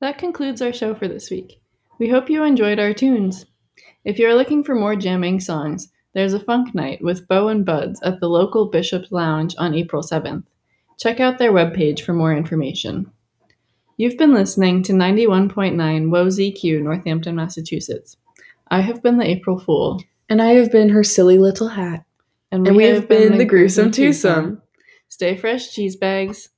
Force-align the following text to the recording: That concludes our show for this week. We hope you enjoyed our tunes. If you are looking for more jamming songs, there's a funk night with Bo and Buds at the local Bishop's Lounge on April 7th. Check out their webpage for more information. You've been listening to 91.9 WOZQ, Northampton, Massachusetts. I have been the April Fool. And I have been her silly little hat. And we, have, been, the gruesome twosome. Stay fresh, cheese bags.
That 0.00 0.18
concludes 0.18 0.62
our 0.62 0.72
show 0.72 0.94
for 0.94 1.08
this 1.08 1.30
week. 1.30 1.60
We 1.98 2.08
hope 2.08 2.30
you 2.30 2.44
enjoyed 2.44 2.78
our 2.78 2.94
tunes. 2.94 3.46
If 4.04 4.18
you 4.18 4.28
are 4.28 4.34
looking 4.34 4.62
for 4.62 4.74
more 4.74 4.94
jamming 4.94 5.40
songs, 5.40 5.88
there's 6.14 6.34
a 6.34 6.40
funk 6.40 6.74
night 6.74 7.02
with 7.02 7.26
Bo 7.26 7.48
and 7.48 7.64
Buds 7.64 8.00
at 8.02 8.20
the 8.20 8.28
local 8.28 8.66
Bishop's 8.66 9.10
Lounge 9.10 9.54
on 9.58 9.74
April 9.74 10.02
7th. 10.02 10.44
Check 10.98 11.20
out 11.20 11.38
their 11.38 11.52
webpage 11.52 12.02
for 12.02 12.12
more 12.12 12.36
information. 12.36 13.10
You've 13.96 14.16
been 14.16 14.32
listening 14.32 14.84
to 14.84 14.92
91.9 14.92 15.74
WOZQ, 15.76 16.82
Northampton, 16.82 17.34
Massachusetts. 17.34 18.16
I 18.70 18.80
have 18.80 19.02
been 19.02 19.18
the 19.18 19.28
April 19.28 19.58
Fool. 19.58 20.00
And 20.28 20.40
I 20.40 20.50
have 20.50 20.70
been 20.70 20.90
her 20.90 21.02
silly 21.02 21.38
little 21.38 21.68
hat. 21.68 22.04
And 22.52 22.76
we, 22.76 22.84
have, 22.84 23.08
been, 23.08 23.38
the 23.38 23.44
gruesome 23.44 23.90
twosome. 23.90 24.62
Stay 25.08 25.36
fresh, 25.36 25.72
cheese 25.72 25.96
bags. 25.96 26.50